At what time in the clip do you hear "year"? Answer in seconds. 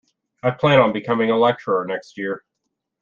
2.17-2.43